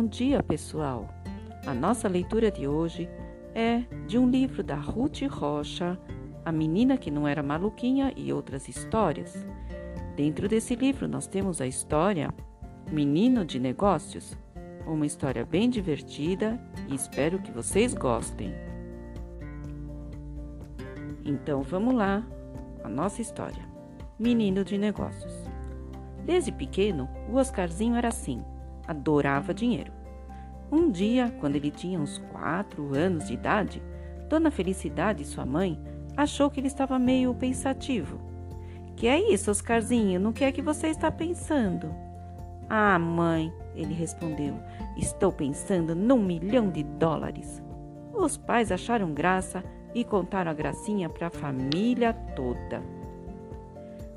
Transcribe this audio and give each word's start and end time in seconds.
Bom 0.00 0.06
dia, 0.06 0.40
pessoal! 0.44 1.08
A 1.66 1.74
nossa 1.74 2.06
leitura 2.06 2.52
de 2.52 2.68
hoje 2.68 3.08
é 3.52 3.80
de 4.06 4.16
um 4.16 4.30
livro 4.30 4.62
da 4.62 4.76
Ruth 4.76 5.22
Rocha, 5.28 5.98
A 6.44 6.52
Menina 6.52 6.96
que 6.96 7.10
Não 7.10 7.26
Era 7.26 7.42
Maluquinha 7.42 8.12
e 8.16 8.32
Outras 8.32 8.68
Histórias. 8.68 9.44
Dentro 10.14 10.48
desse 10.48 10.76
livro, 10.76 11.08
nós 11.08 11.26
temos 11.26 11.60
a 11.60 11.66
história 11.66 12.32
Menino 12.92 13.44
de 13.44 13.58
Negócios, 13.58 14.38
uma 14.86 15.04
história 15.04 15.44
bem 15.44 15.68
divertida 15.68 16.60
e 16.86 16.94
espero 16.94 17.40
que 17.40 17.50
vocês 17.50 17.92
gostem. 17.92 18.54
Então 21.24 21.60
vamos 21.62 21.92
lá, 21.92 22.24
a 22.84 22.88
nossa 22.88 23.20
história. 23.20 23.68
Menino 24.16 24.64
de 24.64 24.78
Negócios. 24.78 25.32
Desde 26.24 26.52
pequeno, 26.52 27.08
o 27.28 27.34
Oscarzinho 27.34 27.96
era 27.96 28.06
assim 28.06 28.44
adorava 28.88 29.52
dinheiro. 29.52 29.92
Um 30.72 30.90
dia, 30.90 31.32
quando 31.38 31.56
ele 31.56 31.70
tinha 31.70 32.00
uns 32.00 32.18
quatro 32.32 32.94
anos 32.94 33.28
de 33.28 33.34
idade, 33.34 33.82
Dona 34.28 34.50
Felicidade, 34.50 35.24
sua 35.24 35.46
mãe, 35.46 35.78
achou 36.16 36.50
que 36.50 36.58
ele 36.58 36.66
estava 36.66 36.98
meio 36.98 37.34
pensativo. 37.34 38.18
Que 38.96 39.06
é 39.06 39.32
isso, 39.32 39.50
Oscarzinho? 39.50 40.18
No 40.18 40.32
que 40.32 40.44
é 40.44 40.50
que 40.50 40.60
você 40.60 40.88
está 40.88 41.10
pensando? 41.10 41.94
Ah, 42.68 42.98
mãe, 42.98 43.52
ele 43.74 43.94
respondeu, 43.94 44.54
estou 44.96 45.32
pensando 45.32 45.94
num 45.94 46.22
milhão 46.22 46.68
de 46.68 46.82
dólares. 46.82 47.62
Os 48.12 48.36
pais 48.36 48.72
acharam 48.72 49.14
graça 49.14 49.62
e 49.94 50.04
contaram 50.04 50.50
a 50.50 50.54
gracinha 50.54 51.08
para 51.08 51.28
a 51.28 51.30
família 51.30 52.12
toda. 52.12 52.82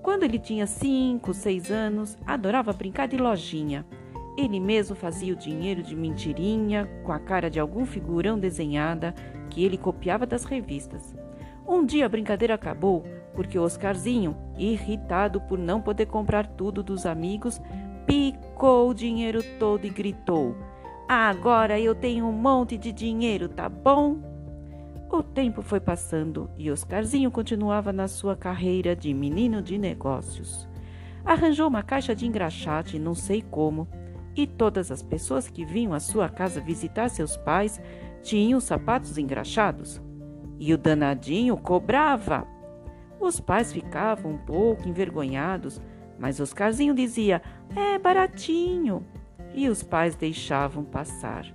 Quando 0.00 0.22
ele 0.22 0.38
tinha 0.38 0.66
cinco, 0.66 1.34
seis 1.34 1.70
anos, 1.70 2.16
adorava 2.24 2.72
brincar 2.72 3.08
de 3.08 3.18
lojinha 3.18 3.84
ele 4.38 4.60
mesmo 4.60 4.94
fazia 4.94 5.32
o 5.32 5.36
dinheiro 5.36 5.82
de 5.82 5.96
mentirinha 5.96 6.88
com 7.02 7.10
a 7.10 7.18
cara 7.18 7.50
de 7.50 7.58
algum 7.58 7.84
figurão 7.84 8.38
desenhada 8.38 9.12
que 9.50 9.64
ele 9.64 9.76
copiava 9.76 10.24
das 10.24 10.44
revistas. 10.44 11.16
Um 11.66 11.84
dia 11.84 12.06
a 12.06 12.08
brincadeira 12.08 12.54
acabou 12.54 13.04
porque 13.34 13.58
Oscarzinho, 13.58 14.36
irritado 14.56 15.40
por 15.40 15.58
não 15.58 15.80
poder 15.80 16.06
comprar 16.06 16.46
tudo 16.46 16.84
dos 16.84 17.04
amigos, 17.04 17.60
picou 18.06 18.88
o 18.88 18.94
dinheiro 18.94 19.42
todo 19.58 19.84
e 19.84 19.90
gritou: 19.90 20.56
Agora 21.08 21.78
eu 21.78 21.94
tenho 21.94 22.24
um 22.26 22.32
monte 22.32 22.78
de 22.78 22.92
dinheiro, 22.92 23.48
tá 23.48 23.68
bom? 23.68 24.18
O 25.10 25.22
tempo 25.22 25.62
foi 25.62 25.80
passando 25.80 26.48
e 26.56 26.70
Oscarzinho 26.70 27.30
continuava 27.30 27.92
na 27.92 28.06
sua 28.06 28.36
carreira 28.36 28.94
de 28.94 29.12
menino 29.12 29.60
de 29.60 29.78
negócios. 29.78 30.68
Arranjou 31.24 31.66
uma 31.66 31.82
caixa 31.82 32.14
de 32.14 32.26
engraxate, 32.26 32.98
não 32.98 33.14
sei 33.14 33.42
como, 33.42 33.88
e 34.36 34.46
todas 34.46 34.90
as 34.90 35.02
pessoas 35.02 35.48
que 35.48 35.64
vinham 35.64 35.92
à 35.92 36.00
sua 36.00 36.28
casa 36.28 36.60
visitar 36.60 37.08
seus 37.08 37.36
pais 37.36 37.80
tinham 38.22 38.60
sapatos 38.60 39.18
engraxados. 39.18 40.00
E 40.58 40.72
o 40.74 40.78
danadinho 40.78 41.56
cobrava. 41.56 42.46
Os 43.20 43.40
pais 43.40 43.72
ficavam 43.72 44.32
um 44.32 44.38
pouco 44.38 44.88
envergonhados, 44.88 45.80
mas 46.18 46.40
Oscarzinho 46.40 46.94
dizia: 46.94 47.42
é 47.74 47.98
baratinho. 47.98 49.04
E 49.54 49.68
os 49.68 49.82
pais 49.82 50.14
deixavam 50.14 50.84
passar. 50.84 51.46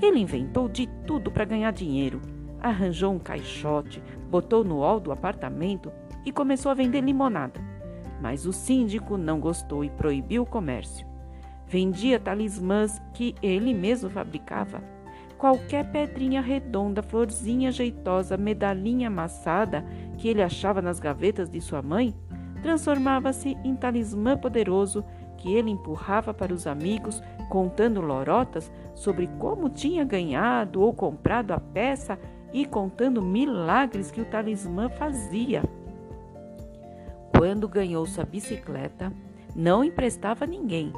Ele 0.00 0.18
inventou 0.18 0.68
de 0.68 0.86
tudo 1.06 1.30
para 1.30 1.44
ganhar 1.44 1.72
dinheiro. 1.72 2.20
Arranjou 2.60 3.12
um 3.12 3.18
caixote, 3.18 4.02
botou 4.30 4.64
no 4.64 4.80
hall 4.80 5.00
do 5.00 5.12
apartamento 5.12 5.92
e 6.24 6.32
começou 6.32 6.70
a 6.70 6.74
vender 6.74 7.00
limonada. 7.00 7.60
Mas 8.20 8.46
o 8.46 8.52
síndico 8.52 9.16
não 9.16 9.38
gostou 9.38 9.84
e 9.84 9.90
proibiu 9.90 10.42
o 10.42 10.46
comércio. 10.46 11.13
Vendia 11.74 12.20
talismãs 12.20 13.02
que 13.12 13.34
ele 13.42 13.74
mesmo 13.74 14.08
fabricava. 14.08 14.80
Qualquer 15.36 15.90
pedrinha 15.90 16.40
redonda, 16.40 17.02
florzinha 17.02 17.72
jeitosa, 17.72 18.36
medalhinha 18.36 19.08
amassada 19.08 19.84
que 20.16 20.28
ele 20.28 20.40
achava 20.40 20.80
nas 20.80 21.00
gavetas 21.00 21.50
de 21.50 21.60
sua 21.60 21.82
mãe, 21.82 22.14
transformava-se 22.62 23.58
em 23.64 23.74
talismã 23.74 24.36
poderoso 24.36 25.04
que 25.36 25.52
ele 25.52 25.68
empurrava 25.68 26.32
para 26.32 26.54
os 26.54 26.64
amigos, 26.64 27.20
contando 27.50 28.00
lorotas 28.00 28.70
sobre 28.94 29.26
como 29.40 29.68
tinha 29.68 30.04
ganhado 30.04 30.80
ou 30.80 30.94
comprado 30.94 31.50
a 31.50 31.58
peça 31.58 32.16
e 32.52 32.64
contando 32.64 33.20
milagres 33.20 34.12
que 34.12 34.20
o 34.20 34.24
talismã 34.24 34.88
fazia. 34.90 35.60
Quando 37.36 37.66
ganhou 37.66 38.06
sua 38.06 38.24
bicicleta, 38.24 39.12
não 39.56 39.82
emprestava 39.82 40.44
a 40.44 40.46
ninguém, 40.46 40.92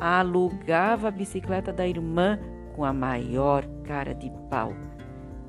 alugava 0.00 1.08
a 1.08 1.10
bicicleta 1.10 1.72
da 1.72 1.86
irmã 1.86 2.38
com 2.74 2.84
a 2.84 2.92
maior 2.92 3.64
cara 3.84 4.14
de 4.14 4.32
pau. 4.48 4.72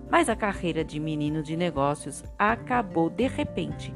Mas 0.09 0.28
a 0.28 0.35
carreira 0.35 0.84
de 0.84 1.00
menino 1.00 1.41
de 1.41 1.56
negócios 1.56 2.23
acabou 2.38 3.09
de 3.09 3.28
repente, 3.28 3.95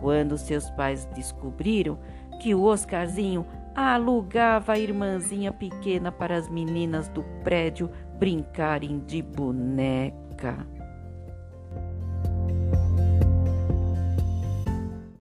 quando 0.00 0.38
seus 0.38 0.70
pais 0.70 1.04
descobriram 1.14 1.98
que 2.40 2.54
o 2.54 2.62
Oscarzinho 2.62 3.44
alugava 3.74 4.72
a 4.72 4.78
irmãzinha 4.78 5.52
pequena 5.52 6.10
para 6.10 6.36
as 6.36 6.48
meninas 6.48 7.08
do 7.08 7.22
prédio 7.44 7.90
brincarem 8.18 9.00
de 9.00 9.20
boneca. 9.20 10.66